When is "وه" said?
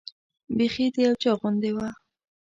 1.75-1.89